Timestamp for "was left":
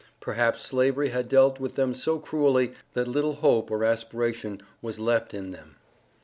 4.81-5.31